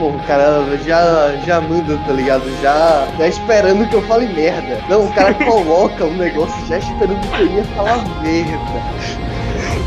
pô, 0.00 0.08
o 0.08 0.20
cara 0.20 0.64
já, 0.78 1.36
já 1.44 1.60
manda, 1.60 1.98
tá 1.98 2.12
ligado? 2.12 2.42
Já, 2.62 3.06
já 3.18 3.28
esperando 3.28 3.86
que 3.86 3.94
eu 3.94 4.02
fale 4.02 4.26
merda. 4.26 4.82
Não, 4.88 5.04
o 5.04 5.12
cara 5.12 5.34
coloca 5.44 6.06
um 6.06 6.16
negócio 6.16 6.66
já 6.66 6.78
esperando 6.78 7.20
que 7.20 7.42
eu 7.42 7.52
ia 7.52 7.64
falar 7.76 7.98
merda. 8.22 8.82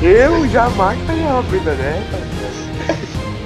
Eu 0.02 0.48
jamais 0.50 1.00
faria 1.02 1.26
uma 1.26 1.44
coisa 1.44 1.72
dessa. 1.72 2.63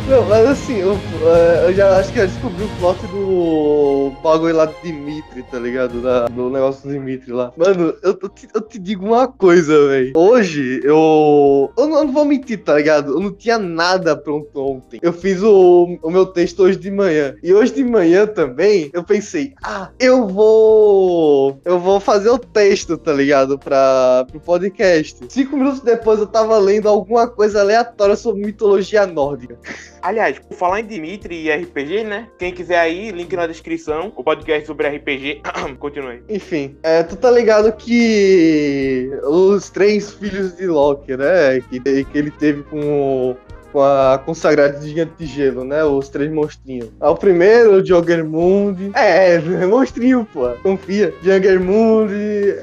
Não, 0.07 0.23
mas 0.23 0.47
assim, 0.47 0.77
eu, 0.77 0.93
é, 0.93 1.65
eu 1.65 1.73
já 1.73 1.97
acho 1.97 2.13
que 2.13 2.19
eu 2.19 2.27
descobri 2.27 2.63
o 2.63 2.69
plot 2.79 2.97
do 3.07 4.13
bagulho 4.23 4.55
lá 4.55 4.63
do 4.63 4.75
Dimitri, 4.81 5.43
tá 5.43 5.59
ligado? 5.59 6.01
Da, 6.01 6.27
do 6.27 6.49
negócio 6.49 6.87
do 6.87 6.93
Dimitri 6.93 7.33
lá. 7.33 7.51
Mano, 7.57 7.93
eu, 8.01 8.17
eu, 8.21 8.29
te, 8.29 8.47
eu 8.53 8.61
te 8.61 8.79
digo 8.79 9.05
uma 9.05 9.27
coisa, 9.27 9.87
velho. 9.89 10.13
Hoje, 10.15 10.79
eu. 10.81 11.73
Eu 11.77 11.87
não, 11.87 11.97
eu 11.97 12.03
não 12.05 12.13
vou 12.13 12.23
mentir, 12.23 12.63
tá 12.63 12.75
ligado? 12.75 13.15
Eu 13.15 13.19
não 13.19 13.33
tinha 13.33 13.59
nada 13.59 14.15
pronto 14.15 14.49
ontem. 14.55 14.97
Eu 15.01 15.11
fiz 15.11 15.43
o, 15.43 15.99
o 16.01 16.09
meu 16.09 16.25
texto 16.25 16.63
hoje 16.63 16.77
de 16.77 16.89
manhã. 16.89 17.35
E 17.43 17.53
hoje 17.53 17.73
de 17.73 17.83
manhã 17.83 18.25
também, 18.25 18.89
eu 18.93 19.03
pensei, 19.03 19.55
ah, 19.61 19.89
eu 19.99 20.25
vou. 20.25 21.59
Eu 21.65 21.81
vou 21.81 21.99
fazer 21.99 22.29
o 22.29 22.39
texto, 22.39 22.97
tá 22.97 23.11
ligado? 23.11 23.59
Pra, 23.59 24.25
pro 24.31 24.39
podcast. 24.39 25.19
Cinco 25.27 25.57
minutos 25.57 25.81
depois 25.81 26.17
eu 26.17 26.27
tava 26.27 26.57
lendo 26.57 26.87
alguma 26.87 27.27
coisa 27.27 27.59
aleatória 27.59 28.15
sobre 28.15 28.45
mitologia 28.45 29.05
nórdica. 29.05 29.59
Aliás, 30.07 30.39
por 30.39 30.55
falar 30.55 30.79
em 30.79 30.85
Dimitri 30.85 31.35
e 31.35 31.51
RPG, 31.53 32.05
né? 32.05 32.29
Quem 32.39 32.53
quiser 32.53 32.79
aí, 32.79 33.11
link 33.11 33.35
na 33.35 33.45
descrição. 33.45 34.13
O 34.15 34.23
podcast 34.23 34.65
sobre 34.65 34.87
RPG. 34.87 35.41
Continue. 35.77 36.23
Enfim, 36.29 36.77
é, 36.81 37.03
tu 37.03 37.17
tá 37.17 37.29
ligado 37.29 37.69
que 37.73 39.11
os 39.25 39.69
três 39.69 40.13
filhos 40.13 40.55
de 40.55 40.65
Loki, 40.65 41.17
né? 41.17 41.59
Que, 41.69 42.05
que 42.05 42.17
ele 42.17 42.31
teve 42.31 42.63
com 42.63 43.35
com 43.73 43.81
a 43.81 44.17
consagrada 44.17 44.81
gigante 44.81 45.11
de 45.17 45.25
gelo, 45.25 45.65
né? 45.65 45.83
Os 45.83 46.07
três 46.07 46.31
monstrinhos. 46.31 46.89
Ah, 47.01 47.11
o 47.11 47.17
primeiro, 47.17 47.73
o 47.73 47.85
Joggermund. 47.85 48.91
É, 48.95 49.35
é 49.35 49.65
monstrinho, 49.65 50.25
pô. 50.31 50.49
Confia. 50.63 51.13
Joggermund, 51.21 52.13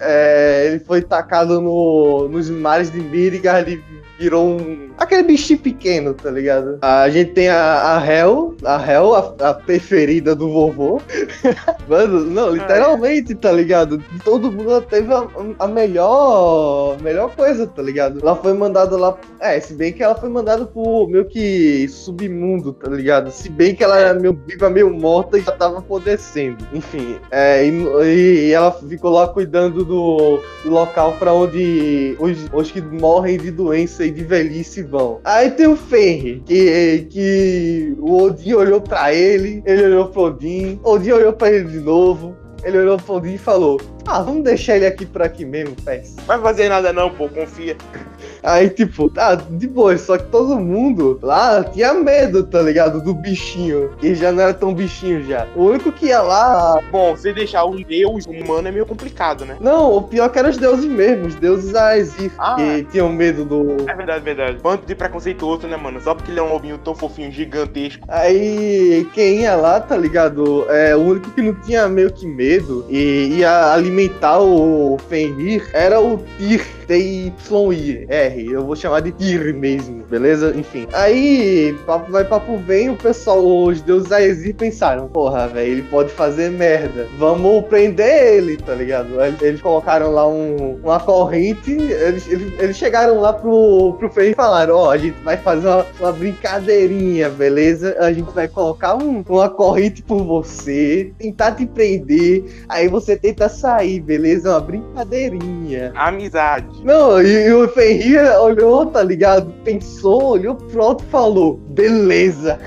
é, 0.00 0.68
ele 0.68 0.78
foi 0.80 1.02
tacado 1.02 1.60
no, 1.60 2.26
nos 2.26 2.48
mares 2.48 2.90
de 2.90 3.00
Midgard 3.00 3.70
e 3.70 4.03
virou 4.24 4.58
um. 4.58 4.88
aquele 4.96 5.22
bichinho 5.22 5.58
pequeno, 5.58 6.14
tá 6.14 6.30
ligado? 6.30 6.78
A 6.80 7.08
gente 7.10 7.32
tem 7.32 7.48
a, 7.48 7.96
a 7.96 8.06
Hel, 8.06 8.54
a 8.64 8.90
Hel, 8.90 9.14
a, 9.14 9.50
a 9.50 9.54
preferida 9.54 10.34
do 10.34 10.50
vovô. 10.50 11.00
Mano, 11.86 12.24
não, 12.24 12.50
literalmente, 12.50 13.34
tá 13.34 13.52
ligado? 13.52 14.02
Todo 14.24 14.50
mundo 14.50 14.80
teve 14.82 15.12
a, 15.12 15.26
a 15.58 15.66
melhor. 15.66 16.96
melhor 17.02 17.30
coisa, 17.36 17.66
tá 17.66 17.82
ligado? 17.82 18.20
Ela 18.20 18.34
foi 18.36 18.54
mandada 18.54 18.96
lá. 18.96 19.16
É, 19.40 19.60
se 19.60 19.74
bem 19.74 19.92
que 19.92 20.02
ela 20.02 20.14
foi 20.14 20.30
mandada 20.30 20.64
pro 20.64 21.06
meio 21.06 21.26
que 21.26 21.86
submundo, 21.88 22.72
tá 22.72 22.90
ligado? 22.90 23.30
Se 23.30 23.50
bem 23.50 23.74
que 23.74 23.84
ela 23.84 23.98
era 23.98 24.18
meio 24.18 24.38
viva, 24.46 24.70
meio 24.70 24.90
morta 24.90 25.38
e 25.38 25.42
já 25.42 25.52
tava 25.52 25.78
apodrecendo. 25.78 26.66
Enfim, 26.72 27.18
é, 27.30 27.66
e, 27.66 28.48
e 28.48 28.52
ela 28.52 28.72
ficou 28.72 29.10
lá 29.10 29.28
cuidando 29.28 29.84
do, 29.84 30.40
do 30.64 30.70
local 30.70 31.12
pra 31.18 31.34
onde 31.34 32.16
os, 32.18 32.48
os 32.52 32.70
que 32.70 32.80
morrem 32.80 33.36
de 33.36 33.50
doença 33.50 34.04
e 34.04 34.13
de 34.14 34.24
velhice 34.24 34.82
vão. 34.82 35.20
Aí 35.24 35.50
tem 35.50 35.66
o 35.66 35.76
Fenrir, 35.76 36.42
que, 36.44 37.06
que 37.10 37.96
o 37.98 38.22
Odin 38.22 38.54
olhou 38.54 38.80
pra 38.80 39.12
ele, 39.12 39.62
ele 39.66 39.84
olhou 39.86 40.06
pro 40.08 40.22
Odin, 40.22 40.80
Odin 40.82 41.12
olhou 41.12 41.32
pra 41.32 41.50
ele 41.50 41.68
de 41.68 41.80
novo, 41.80 42.36
ele 42.62 42.78
olhou 42.78 42.96
pro 42.96 43.16
Odin 43.16 43.34
e 43.34 43.38
falou: 43.38 43.80
Ah, 44.06 44.20
vamos 44.22 44.44
deixar 44.44 44.76
ele 44.76 44.86
aqui 44.86 45.06
por 45.06 45.22
aqui 45.22 45.44
mesmo, 45.44 45.74
pés. 45.84 46.14
Vai 46.26 46.38
fazer 46.40 46.68
nada 46.68 46.92
não, 46.92 47.10
pô, 47.10 47.28
confia. 47.28 47.76
Aí, 48.42 48.68
tipo, 48.68 49.08
tá, 49.08 49.34
de 49.34 49.66
boa, 49.66 49.96
só 49.96 50.18
que 50.18 50.24
todo 50.24 50.58
mundo 50.60 51.18
lá 51.22 51.64
tinha 51.64 51.94
medo, 51.94 52.44
tá 52.44 52.60
ligado? 52.60 53.00
Do 53.02 53.14
bichinho. 53.14 53.90
Que 53.98 54.14
já 54.14 54.30
não 54.30 54.42
era 54.42 54.52
tão 54.52 54.74
bichinho 54.74 55.22
já. 55.24 55.46
O 55.56 55.64
único 55.64 55.90
que 55.90 56.06
ia 56.06 56.20
lá. 56.20 56.78
Bom, 56.92 57.16
você 57.16 57.32
deixar 57.32 57.64
um 57.64 57.80
deus 57.82 58.26
humano 58.26 58.68
é 58.68 58.70
meio 58.70 58.84
complicado, 58.84 59.46
né? 59.46 59.56
Não, 59.60 59.96
o 59.96 60.02
pior 60.02 60.28
que 60.28 60.38
eram 60.38 60.50
os 60.50 60.58
deuses 60.58 60.84
mesmo, 60.84 61.26
os 61.26 61.34
deuses 61.36 61.74
Aesir, 61.74 62.30
Ah, 62.38 62.56
que 62.56 62.62
é. 62.62 62.82
tinham 62.84 63.08
medo 63.08 63.44
do. 63.46 63.88
É 63.88 63.94
verdade, 63.94 64.22
verdade. 64.22 64.58
Quanto 64.60 64.86
de 64.86 64.94
preconceituoso, 64.94 65.66
né, 65.66 65.76
mano? 65.78 66.00
Só 66.02 66.14
porque 66.14 66.30
ele 66.30 66.40
é 66.40 66.42
um 66.42 66.52
lobinho 66.52 66.76
tão 66.76 66.94
fofinho, 66.94 67.32
gigantesco. 67.32 68.04
Aí, 68.08 69.08
quem 69.14 69.40
ia 69.40 69.56
lá, 69.56 69.80
tá 69.80 69.96
ligado? 69.96 70.66
É, 70.68 70.94
o 70.94 71.00
único 71.00 71.30
que 71.30 71.40
não 71.40 71.54
tinha 71.54 71.88
meio 71.88 72.12
que 72.12 72.26
medo 72.26 72.84
e 72.90 73.38
ia 73.38 73.72
alimentar 73.72 73.93
o 74.40 74.98
Fenrir 75.08 75.68
era 75.72 76.00
o 76.00 76.18
Tyr, 76.38 76.64
T-Y-R. 76.86 78.52
Eu 78.52 78.64
vou 78.64 78.76
chamar 78.76 79.00
de 79.00 79.12
Tyr 79.12 79.54
mesmo, 79.54 80.04
beleza? 80.04 80.52
Enfim. 80.56 80.86
Aí, 80.92 81.74
papo 81.86 82.10
vai, 82.10 82.24
papo 82.24 82.56
vem, 82.58 82.90
o 82.90 82.96
pessoal, 82.96 83.44
os 83.64 83.80
deuses 83.80 84.10
Aesir 84.12 84.54
pensaram: 84.54 85.08
porra, 85.08 85.48
velho, 85.48 85.72
ele 85.72 85.82
pode 85.82 86.10
fazer 86.10 86.50
merda. 86.50 87.06
Vamos 87.18 87.64
prender 87.66 88.34
ele, 88.34 88.56
tá 88.56 88.74
ligado? 88.74 89.08
Eles 89.40 89.60
colocaram 89.60 90.10
lá 90.12 90.26
um, 90.28 90.78
uma 90.82 91.00
corrente, 91.00 91.72
eles, 91.72 92.26
eles, 92.28 92.52
eles 92.60 92.76
chegaram 92.76 93.20
lá 93.20 93.32
pro, 93.32 93.94
pro 93.98 94.10
Fenrir 94.10 94.32
e 94.32 94.34
falaram: 94.34 94.76
ó, 94.76 94.90
a 94.90 94.96
gente 94.96 95.16
vai 95.24 95.36
fazer 95.36 95.66
uma, 95.68 95.86
uma 96.00 96.12
brincadeirinha, 96.12 97.28
beleza? 97.28 97.96
A 97.98 98.12
gente 98.12 98.30
vai 98.32 98.48
colocar 98.48 98.94
um- 98.96 99.24
uma 99.28 99.48
corrente 99.48 100.02
por 100.02 100.22
você, 100.24 101.12
tentar 101.18 101.52
te 101.52 101.66
prender, 101.66 102.44
aí 102.68 102.88
você 102.88 103.16
tenta 103.16 103.48
sair, 103.48 104.00
beleza? 104.00 104.50
Uma 104.50 104.60
brincadeirinha. 104.60 105.92
Amizade. 105.94 106.73
Não, 106.82 107.22
e, 107.22 107.52
o 107.52 107.68
Fenrir 107.68 108.20
olhou, 108.40 108.86
tá 108.86 109.02
ligado? 109.02 109.52
Pensou, 109.64 110.32
olhou 110.32 110.54
pronto 110.54 111.04
e 111.04 111.10
falou: 111.10 111.56
beleza. 111.68 112.58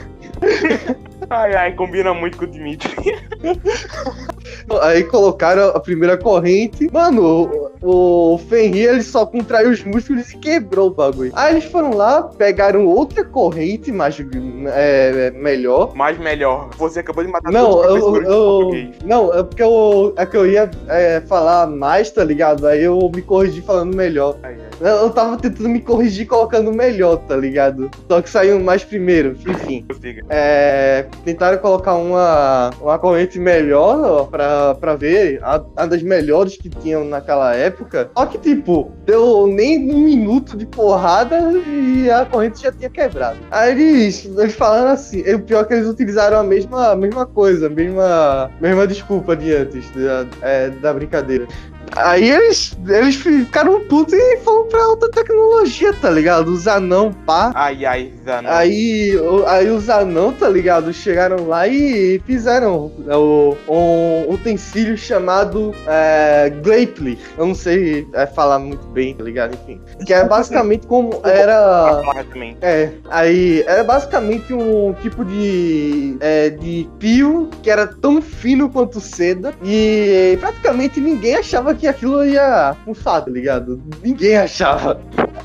Ai, 1.29 1.53
ai, 1.56 1.73
combina 1.73 2.13
muito 2.13 2.38
com 2.38 2.45
o 2.45 2.47
Dimitri. 2.47 2.94
Aí 4.81 5.03
colocaram 5.03 5.69
a 5.69 5.79
primeira 5.79 6.16
corrente. 6.16 6.90
Mano, 6.94 7.67
o, 7.82 8.38
Fenrir 8.50 8.90
ele 8.90 9.04
só 9.04 9.26
contraiu 9.26 9.70
os 9.70 9.84
músculos 9.84 10.32
e 10.32 10.38
quebrou 10.38 10.88
o 10.88 10.94
bagulho. 10.94 11.32
Aí 11.36 11.54
eles 11.54 11.66
foram 11.66 11.94
lá, 11.94 12.24
pegaram 12.24 12.86
outra 12.86 13.24
corrente, 13.24 13.92
mais 13.92 14.18
é, 14.74 15.32
melhor. 15.32 15.94
Mas 15.96 16.18
melhor, 16.18 16.70
você 16.78 17.00
acabou 17.00 17.24
de 17.24 17.32
matar 17.32 17.52
Não, 17.52 17.72
todos 17.72 17.92
os 17.92 18.00
eu, 18.00 18.16
eu, 18.24 18.60
português. 18.62 18.96
não, 19.06 19.34
é 19.34 19.44
porque 19.44 19.64
eu, 19.64 20.14
é 20.18 20.26
que 20.26 20.38
eu 20.38 20.48
ia 20.48 20.70
é, 20.88 21.22
falar 21.22 21.68
mais, 21.68 22.10
tá 22.10 22.24
ligado? 22.24 22.68
Aí 22.68 22.84
eu 22.84 23.12
me 23.14 23.22
corrigi 23.22 23.62
falando 23.62 23.96
melhor. 23.96 24.38
Ai. 24.44 24.67
Eu, 24.80 25.10
tava 25.10 25.38
tentando 25.38 25.70
me 25.70 25.82
corrigir 25.82 26.28
colocando 26.28 26.72
melhor, 26.72 27.18
tá 27.18 27.36
ligado? 27.36 27.90
Só 28.10 28.22
que 28.22 28.30
saiu 28.30 28.60
mais 28.60 28.84
primeiro, 28.84 29.36
enfim. 29.48 29.86
É, 30.30 31.08
tentaram 31.26 31.58
colocar 31.58 31.96
uma, 31.96 32.70
uma 32.80 33.00
corrente 33.00 33.40
melhor 33.40 34.00
ó, 34.00 34.24
pra, 34.26 34.76
pra 34.76 34.96
ver, 34.96 35.40
a, 35.44 35.64
a 35.76 35.86
das 35.86 36.04
melhores 36.04 36.58
que 36.58 36.70
tinham 36.70 37.04
naquela 37.04 37.56
época. 37.56 38.10
Só 38.16 38.26
que, 38.26 38.38
tipo, 38.38 38.92
deu 39.06 39.48
nem 39.48 39.92
um 39.92 40.00
minuto 40.00 40.56
de 40.56 40.66
porrada 40.66 41.52
e 41.68 42.10
a 42.10 42.26
corrente 42.26 42.62
já 42.62 42.72
tinha 42.72 42.90
quebrado. 42.90 43.38
Aí 43.50 43.72
eles, 43.72 44.26
eles 44.26 44.56
falaram 44.56 44.92
assim, 44.92 45.22
o 45.34 45.40
pior 45.40 45.62
é 45.62 45.66
que 45.66 45.74
eles 45.74 45.88
utilizaram 45.88 46.38
a 46.38 46.44
mesma, 46.44 46.92
a 46.92 46.96
mesma 46.96 47.26
coisa, 47.26 47.68
a 47.68 47.70
mesma, 47.70 48.52
mesma 48.62 48.88
desculpa 48.88 49.36
de 49.36 49.54
antes 49.54 49.90
da, 49.92 50.26
é, 50.42 50.70
da 50.70 50.94
brincadeira. 50.94 51.48
Aí 52.06 52.30
eles, 52.30 52.78
eles 52.88 53.16
ficaram 53.16 53.80
putos 53.81 54.13
e 54.13 54.38
foram 54.38 54.68
pra 54.68 54.88
outra 54.88 55.09
tecnologia, 55.09 55.94
tá 55.94 56.09
ligado? 56.09 56.50
Os 56.50 56.68
anão, 56.68 57.12
pá. 57.25 57.52
Ai, 57.56 57.85
ai, 57.85 58.13
Zana. 58.24 58.56
Aí, 58.56 59.13
aí 59.47 59.69
os 59.69 59.90
anão, 59.90 60.34
tá 60.34 60.50
ligado? 60.50 60.94
Chegaram 60.94 61.47
lá 61.47 61.68
e 61.68 62.22
fizeram 62.25 62.91
o, 63.07 63.56
um 63.68 64.34
utensílio 64.34 64.97
chamado 64.97 65.74
é, 65.88 66.52
Gleiplir. 66.63 67.18
Eu 67.38 67.47
não 67.47 67.56
sei 67.56 68.07
é, 68.13 68.25
falar 68.25 68.60
muito 68.60 68.86
bem, 68.88 69.16
tá 69.16 69.24
ligado? 69.24 69.56
Enfim. 69.56 69.81
Que 70.06 70.13
é 70.13 70.24
basicamente 70.25 70.86
como 70.88 71.19
era. 71.25 72.01
É, 72.62 72.92
aí 73.10 73.63
era 73.68 73.83
basicamente 73.83 74.54
um 74.54 74.94
tipo 75.01 75.24
de, 75.25 76.18
é, 76.19 76.50
de 76.50 76.88
pio 77.00 77.50
que 77.62 77.69
era 77.69 77.88
tão 77.88 78.22
fino 78.22 78.69
quanto 78.69 79.00
seda 79.00 79.54
e 79.63 80.38
praticamente 80.39 81.00
ninguém 81.00 81.36
achava 81.36 81.74
que 81.74 81.87
aquilo 81.88 82.25
ia 82.25 82.75
funcionar, 82.86 83.22
tá 83.22 83.31
ligado? 83.31 83.81
Ninguém 84.04 84.38
achava. 84.38 85.00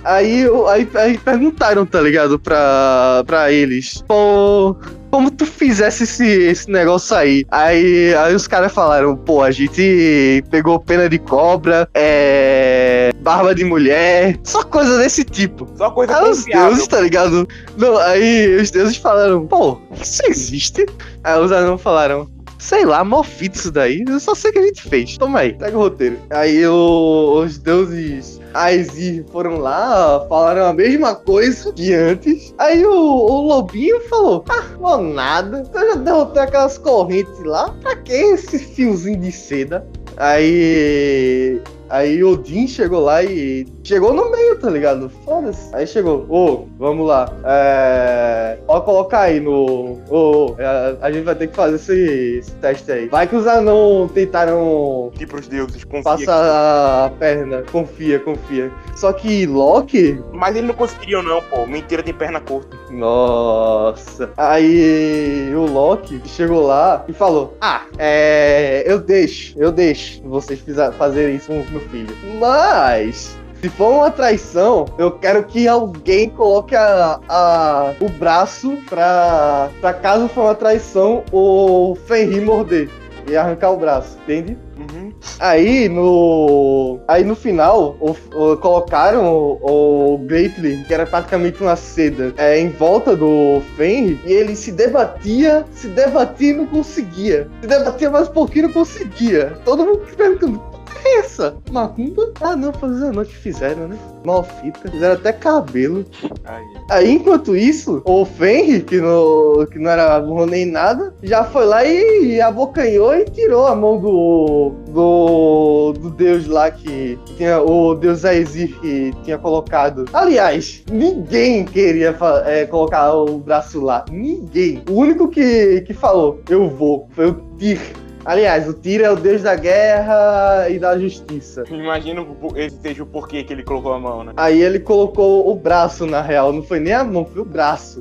Aí, 0.05 0.44
aí, 0.69 0.89
aí 0.94 1.19
perguntaram, 1.19 1.87
tá 1.87 2.00
ligado, 2.00 2.39
pra, 2.39 3.23
pra 3.27 3.53
eles, 3.53 4.03
pô, 4.06 4.77
como 5.12 5.31
tu 5.31 5.44
fizesse 5.44 6.05
esse, 6.05 6.27
esse 6.27 6.71
negócio 6.71 7.15
aí? 7.15 7.44
Aí, 7.50 8.15
aí 8.15 8.35
os 8.35 8.49
caras 8.49 8.73
falaram, 8.73 9.15
pô, 9.15 9.43
a 9.43 9.50
gente 9.50 10.43
pegou 10.50 10.81
pena 10.81 11.09
de 11.09 11.19
cobra, 11.19 11.87
é, 11.94 13.11
barba 13.21 13.55
de 13.55 13.62
mulher, 13.62 14.39
só 14.43 14.62
coisa 14.62 14.99
desse 14.99 15.23
tipo. 15.23 15.69
Só 15.77 15.91
coisa 15.91 16.17
Aí 16.17 16.31
os 16.31 16.44
deuses, 16.47 16.89
tá 16.89 17.00
ligado? 17.00 17.47
Não, 17.77 17.99
aí 17.99 18.56
os 18.56 18.71
deuses 18.71 18.97
falaram, 18.97 19.47
pô, 19.47 19.79
isso 20.00 20.23
existe? 20.27 20.87
Aí 21.23 21.39
os 21.39 21.53
anãos 21.53 21.83
falaram, 21.83 22.27
Sei 22.62 22.85
lá, 22.85 23.03
mal 23.03 23.25
fita 23.25 23.56
isso 23.59 23.73
daí. 23.73 24.05
Eu 24.09 24.20
só 24.20 24.37
sei 24.37 24.53
que 24.53 24.59
a 24.61 24.62
gente 24.62 24.82
fez. 24.82 25.19
Toma 25.19 25.41
aí, 25.41 25.53
pega 25.53 25.76
o 25.76 25.81
roteiro. 25.81 26.17
Aí 26.31 26.64
o- 26.64 27.43
os 27.44 27.59
deuses 27.59 28.41
Aesir 28.55 29.25
foram 29.32 29.56
lá, 29.59 30.25
falaram 30.29 30.67
a 30.67 30.73
mesma 30.73 31.12
coisa 31.17 31.73
que 31.73 31.93
antes. 31.93 32.55
Aí 32.59 32.87
o, 32.87 32.93
o 32.93 33.49
lobinho 33.49 34.00
falou: 34.09 34.44
Ah, 34.49 34.62
não 34.81 35.03
nada. 35.03 35.69
Eu 35.75 35.87
já 35.88 35.94
derrotei 35.97 36.43
aquelas 36.43 36.79
correntes 36.79 37.43
lá. 37.44 37.69
Pra 37.82 37.97
que 37.97 38.12
esse 38.12 38.59
fiozinho 38.61 39.19
de 39.19 39.32
seda? 39.32 39.85
Aí. 40.17 41.61
Aí 41.93 42.25
Odin 42.25 42.67
chegou 42.67 43.00
lá 43.00 43.23
e. 43.23 43.67
Chegou 43.85 44.15
no 44.15 44.31
meio, 44.31 44.59
tá 44.59 44.71
ligado? 44.71 45.11
Foda-se. 45.27 45.77
Aí 45.77 45.87
chegou, 45.87 46.25
ô, 46.27 46.67
vamos 46.79 47.06
lá. 47.06 47.31
É. 47.44 48.56
Pode 48.67 48.87
colocar 48.87 49.21
aí 49.21 49.39
no. 49.41 49.99
Ô, 50.09 50.55
é, 50.56 50.97
a 51.03 51.12
gente 51.12 51.25
vai 51.25 51.35
ter 51.35 51.49
que 51.49 51.55
fazer 51.55 51.77
esse, 51.77 52.39
esse 52.39 52.53
teste 52.53 52.91
aí. 52.91 53.09
Vai 53.09 53.27
que 53.27 53.37
os 53.37 53.47
anão 53.47 54.11
tentaram 54.15 55.11
Aqui 55.15 55.27
pros 55.27 55.47
deuses, 55.47 55.85
confia. 55.85 56.03
passar 56.03 57.05
a 57.05 57.11
perna. 57.11 57.62
Confia, 57.71 58.19
confia. 58.21 58.73
Só 58.97 59.12
que 59.12 59.44
Loki. 59.44 60.19
Mas 60.33 60.56
eles 60.56 60.69
não 60.69 60.75
conseguiriam 60.75 61.23
não, 61.23 61.43
pô. 61.43 61.67
Mentira 61.67 62.03
tem 62.03 62.15
perna 62.15 62.41
curta. 62.41 62.75
Nossa. 62.91 64.31
Aí 64.39 65.53
o 65.55 65.67
Loki 65.67 66.23
chegou 66.25 66.67
lá 66.67 67.05
e 67.06 67.12
falou: 67.12 67.55
Ah, 67.61 67.83
é. 67.99 68.83
Eu 68.87 68.99
deixo, 68.99 69.59
eu 69.59 69.71
deixo 69.71 70.23
vocês 70.23 70.62
fazerem 70.97 71.37
isso 71.37 71.49
com 71.49 71.61
o 71.61 71.71
meu 71.71 71.81
filho. 71.88 72.14
Mas. 72.38 73.37
Se 73.61 73.69
for 73.69 73.93
uma 73.93 74.11
traição, 74.11 74.87
eu 74.99 75.12
quero 75.12 75.44
que 75.44 75.69
alguém 75.69 76.29
coloque 76.31 76.75
a, 76.75 77.20
a- 77.29 77.93
o 78.00 78.08
braço 78.08 78.76
pra, 78.90 79.70
pra 79.81 79.93
caso 79.94 80.26
for 80.29 80.43
uma 80.46 80.55
traição, 80.56 81.23
o 81.31 81.96
Fenrir 82.08 82.43
morder 82.44 82.90
e 83.31 83.37
arrancar 83.37 83.70
o 83.70 83.76
braço, 83.76 84.19
entende? 84.25 84.58
Uhum. 84.76 85.12
Aí 85.38 85.88
no. 85.88 86.99
Aí 87.06 87.23
no 87.23 87.37
final, 87.37 87.94
o- 88.00 88.17
o- 88.34 88.56
colocaram 88.56 89.32
o, 89.32 90.14
o 90.14 90.19
Gately, 90.26 90.82
que 90.88 90.93
era 90.93 91.06
praticamente 91.06 91.62
uma 91.62 91.76
seda, 91.76 92.34
é, 92.37 92.58
em 92.58 92.69
volta 92.70 93.14
do 93.14 93.62
Fenrir, 93.76 94.19
e 94.26 94.32
ele 94.32 94.56
se 94.56 94.73
debatia, 94.73 95.64
se 95.70 95.87
debatia 95.87 96.50
e 96.50 96.56
não 96.56 96.67
conseguia. 96.67 97.49
Se 97.61 97.69
debatia 97.69 98.11
mais 98.11 98.29
um 98.29 98.32
pouquinho 98.32 98.64
e 98.64 98.67
não 98.67 98.73
conseguia. 98.75 99.56
Todo 99.64 99.84
mundo 99.87 100.00
perguntando. 100.17 100.72
"Que 101.03 101.09
é 101.09 101.19
Essa? 101.19 101.57
Macumba? 101.71 102.33
Ah, 102.41 102.55
não, 102.55 102.73
fazendo 102.73 103.21
o 103.21 103.25
que 103.25 103.35
fizeram, 103.35 103.89
né? 103.89 103.99
Malfita. 104.25 104.91
Fizeram 104.91 105.15
até 105.15 105.33
cabelo. 105.33 106.05
Aí. 106.45 106.65
Aí, 106.91 107.13
enquanto 107.13 107.57
isso, 107.57 108.03
o 108.05 108.25
Fenrir, 108.25 108.85
que 108.85 109.01
não, 109.01 109.67
que 109.67 109.79
não 109.79 109.91
era 109.91 110.21
burro 110.21 110.47
nem 110.47 110.67
nada, 110.67 111.15
já 111.23 111.45
foi 111.45 111.65
lá 111.65 111.85
e 111.85 112.41
abocanhou 112.41 113.15
e 113.15 113.25
tirou 113.25 113.67
a 113.67 113.75
mão 113.75 114.01
do, 114.01 114.73
do, 114.91 115.93
do 115.93 116.11
deus 116.11 116.47
lá 116.47 116.71
que 116.71 117.19
tinha, 117.37 117.61
o 117.61 117.95
deus 117.95 118.25
Aesir 118.25 118.79
que 118.81 119.13
tinha 119.25 119.39
colocado. 119.39 120.05
Aliás, 120.13 120.85
ninguém 120.91 121.65
queria 121.65 122.17
é, 122.47 122.67
colocar 122.67 123.13
o 123.15 123.39
braço 123.39 123.81
lá. 123.81 124.05
Ninguém. 124.11 124.83
O 124.89 124.95
único 124.95 125.29
que, 125.29 125.81
que 125.83 125.95
falou, 125.95 126.41
eu 126.49 126.69
vou, 126.69 127.09
foi 127.13 127.29
o 127.29 127.35
Tyr. 127.59 128.02
Aliás, 128.25 128.69
o 128.69 128.75
Tyr 128.75 129.01
é 129.03 129.11
o 129.11 129.17
deus 129.17 129.43
da 129.43 129.55
guerra 129.57 130.69
e 130.69 130.79
da 130.79 130.99
justiça. 130.99 131.65
Imagina 131.69 132.25
esse 132.57 132.77
seja 132.81 133.03
o 133.03 133.07
porquê 133.07 133.43
que 133.43 133.53
ele 133.53 133.65
colocou 133.65 133.93
a 133.93 133.99
mão, 133.99 134.25
né? 134.25 134.33
Aí 134.37 134.63
ele 134.63 134.79
colocou 134.79 135.51
o 135.51 135.55
braço, 135.55 136.07
na 136.07 136.21
real. 136.21 136.53
Não 136.53 136.63
foi 136.63 136.79
nem 136.79 136.93
a 136.93 137.05
mão, 137.05 137.25
foi 137.25 137.43
o 137.43 137.45
braço. 137.45 138.01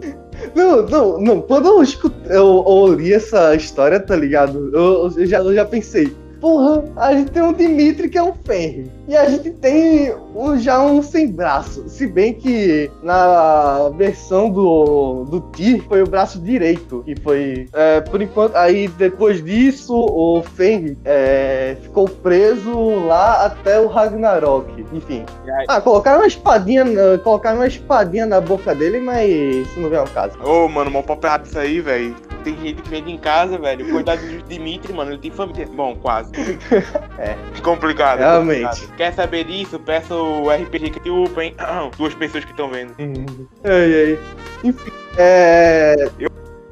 Não, 0.56 0.83
não, 0.83 1.19
não. 1.19 1.41
Quando 1.41 1.68
eu, 1.68 1.81
escutei, 1.81 2.35
eu, 2.35 2.63
eu 2.68 2.94
li 2.94 3.13
essa 3.13 3.56
história, 3.56 4.00
tá 4.00 4.15
ligado? 4.15 4.71
Eu, 4.75 5.12
eu 5.15 5.25
já, 5.25 5.39
eu 5.39 5.53
já 5.53 5.65
pensei. 5.65 6.15
Porra, 6.41 6.83
a 6.97 7.13
gente 7.13 7.29
tem 7.31 7.43
um 7.43 7.53
Dimitri 7.53 8.09
que 8.09 8.17
é 8.17 8.23
um 8.23 8.33
Fenrir. 8.33 8.88
E 9.07 9.15
a 9.15 9.29
gente 9.29 9.51
tem 9.51 10.11
um- 10.35 10.57
já 10.57 10.81
um 10.81 11.01
sem 11.03 11.27
braço. 11.31 11.88
Se 11.88 12.07
bem 12.07 12.33
que 12.33 12.89
na 13.03 13.89
versão 13.95 14.49
do, 14.49 15.23
do 15.25 15.39
Tyr 15.39 15.83
foi 15.88 16.01
o 16.01 16.07
braço 16.09 16.39
direito. 16.39 17.03
Que 17.05 17.15
foi. 17.21 17.67
é, 17.73 18.01
por 18.01 18.21
enquanto. 18.21 18.55
Aí 18.55 18.88
depois 18.88 19.43
disso, 19.43 19.93
o 19.95 20.41
Fenrir 20.41 20.97
é, 21.05 21.77
ficou 21.81 22.09
preso 22.09 23.05
lá 23.05 23.45
até 23.45 23.79
o 23.79 23.88
Ragnarok. 23.88 24.83
Enfim. 24.93 25.23
E 25.45 25.51
Ah, 25.67 25.79
colocaram 25.79 26.21
uma 26.21 26.27
espadinha, 26.27 26.83
na- 26.83 27.17
colocaram 27.19 27.57
uma 27.59 27.67
espadinha 27.67 28.25
na 28.25 28.41
boca 28.41 28.73
dele, 28.73 28.99
mas 28.99 29.29
isso 29.29 29.79
não 29.79 29.89
vem 29.89 29.99
ao 29.99 30.07
caso. 30.07 30.38
Ô, 30.43 30.67
mano, 30.67 30.89
mó 30.89 31.03
papo 31.03 31.27
errado 31.27 31.45
isso 31.45 31.59
aí, 31.59 31.79
velho. 31.81 32.15
Tem 32.43 32.57
gente 32.57 32.81
que 32.81 32.89
vende 32.89 33.11
em 33.11 33.17
casa, 33.17 33.57
velho. 33.57 33.89
Cuidado 33.89 34.19
do 34.21 34.41
Dimitri, 34.43 34.91
mano. 34.93 35.11
Ele 35.11 35.19
tem 35.19 35.31
família. 35.31 35.67
Bom, 35.67 35.95
quase. 35.95 36.31
É. 37.17 37.35
Complicado. 37.61 38.19
Realmente. 38.19 38.63
complicado. 38.63 38.95
Quer 38.97 39.13
saber 39.13 39.43
disso? 39.43 39.77
Peça 39.79 40.15
o 40.15 40.49
RPG 40.49 40.89
que 40.91 40.99
te 40.99 41.09
upa, 41.09 41.43
hein? 41.43 41.55
Duas 41.97 42.15
pessoas 42.15 42.43
que 42.43 42.51
estão 42.51 42.69
vendo. 42.69 42.95
Ai, 43.63 43.93
ai. 44.13 44.19
Enfim, 44.63 44.91
é. 45.17 45.95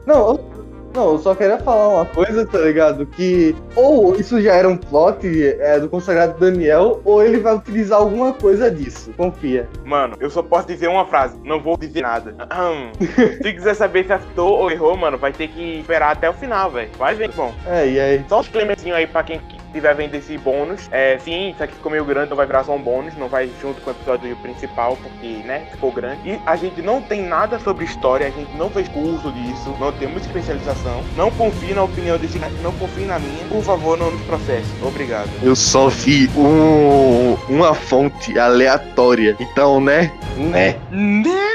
Não, 0.07 0.29
eu- 0.29 0.58
não, 0.93 1.11
eu 1.13 1.19
só 1.19 1.35
queria 1.35 1.57
falar 1.59 1.87
uma 1.89 2.05
coisa, 2.05 2.45
tá 2.45 2.57
ligado? 2.59 3.05
Que 3.05 3.55
ou 3.75 4.15
isso 4.15 4.41
já 4.41 4.53
era 4.55 4.67
um 4.67 4.77
plot 4.77 5.27
é, 5.59 5.79
do 5.79 5.89
consagrado 5.89 6.39
Daniel, 6.39 7.01
ou 7.05 7.23
ele 7.23 7.39
vai 7.39 7.55
utilizar 7.55 7.99
alguma 7.99 8.33
coisa 8.33 8.69
disso. 8.71 9.11
Confia. 9.15 9.67
Mano, 9.85 10.15
eu 10.19 10.29
só 10.29 10.41
posso 10.41 10.67
dizer 10.67 10.87
uma 10.87 11.05
frase. 11.05 11.37
Não 11.43 11.59
vou 11.61 11.77
dizer 11.77 12.01
nada. 12.01 12.35
Se 13.41 13.53
quiser 13.53 13.75
saber 13.75 14.05
se 14.05 14.13
acertou 14.13 14.57
ou 14.57 14.71
errou, 14.71 14.95
mano, 14.97 15.17
vai 15.17 15.31
ter 15.31 15.47
que 15.47 15.79
esperar 15.79 16.11
até 16.13 16.29
o 16.29 16.33
final, 16.33 16.71
velho. 16.71 16.89
Vai 16.97 17.15
ver. 17.15 17.29
Bom, 17.31 17.53
É, 17.67 17.87
e 17.87 17.99
aí? 17.99 18.25
só 18.27 18.39
um 18.39 18.41
disclaimerzinho 18.41 18.95
aí 18.95 19.05
pra 19.07 19.23
quem 19.23 19.39
estiver 19.69 19.95
vendo 19.95 20.15
esse 20.15 20.37
bônus. 20.37 20.87
É, 20.91 21.17
sim, 21.19 21.51
isso 21.51 21.63
aqui 21.63 21.73
ficou 21.73 21.91
meio 21.91 22.05
grande, 22.05 22.29
não 22.29 22.37
vai 22.37 22.45
virar 22.45 22.63
só 22.63 22.75
um 22.75 22.81
bônus, 22.81 23.15
não 23.17 23.27
vai 23.27 23.49
junto 23.61 23.81
com 23.81 23.89
o 23.89 23.93
episódio 23.93 24.35
principal, 24.37 24.97
porque, 25.01 25.27
né, 25.45 25.67
ficou 25.71 25.91
grande. 25.91 26.29
E 26.29 26.39
a 26.45 26.55
gente 26.55 26.81
não 26.81 27.01
tem 27.01 27.23
nada 27.23 27.59
sobre 27.59 27.85
história, 27.85 28.27
a 28.27 28.31
gente 28.31 28.55
não 28.57 28.69
fez 28.69 28.87
curso 28.89 29.31
disso, 29.31 29.75
não 29.79 29.91
temos 29.93 30.25
especialização. 30.25 31.03
Não 31.15 31.31
confie 31.31 31.73
na 31.73 31.83
opinião 31.83 32.17
desse 32.17 32.39
cara, 32.39 32.51
não 32.61 32.71
confie 32.73 33.05
na 33.05 33.19
minha. 33.19 33.45
Por 33.45 33.63
favor, 33.63 33.97
não 33.97 34.11
nos 34.11 34.21
processe. 34.23 34.67
Obrigado. 34.83 35.29
Eu 35.41 35.55
só 35.55 35.87
vi 35.87 36.29
um, 36.35 37.37
uma 37.47 37.73
fonte 37.73 38.37
aleatória. 38.37 39.35
Então, 39.39 39.79
né? 39.79 40.11
Né? 40.37 40.75
Né? 40.91 41.48